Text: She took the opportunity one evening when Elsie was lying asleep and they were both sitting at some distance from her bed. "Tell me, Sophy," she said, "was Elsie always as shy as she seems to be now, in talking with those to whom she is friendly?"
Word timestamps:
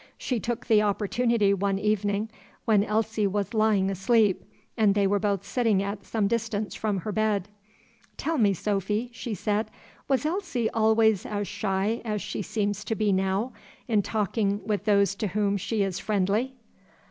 She 0.17 0.39
took 0.39 0.65
the 0.65 0.81
opportunity 0.81 1.53
one 1.53 1.77
evening 1.77 2.31
when 2.65 2.83
Elsie 2.83 3.27
was 3.27 3.53
lying 3.53 3.91
asleep 3.91 4.43
and 4.75 4.95
they 4.95 5.05
were 5.05 5.19
both 5.19 5.45
sitting 5.45 5.83
at 5.83 6.07
some 6.07 6.27
distance 6.27 6.73
from 6.73 7.01
her 7.01 7.11
bed. 7.11 7.47
"Tell 8.17 8.39
me, 8.39 8.55
Sophy," 8.55 9.11
she 9.13 9.35
said, 9.35 9.69
"was 10.07 10.25
Elsie 10.25 10.71
always 10.71 11.23
as 11.23 11.47
shy 11.47 12.01
as 12.03 12.19
she 12.19 12.41
seems 12.41 12.83
to 12.85 12.95
be 12.95 13.11
now, 13.11 13.53
in 13.87 14.01
talking 14.01 14.61
with 14.65 14.85
those 14.85 15.13
to 15.13 15.27
whom 15.27 15.55
she 15.55 15.83
is 15.83 15.99
friendly?" 15.99 16.55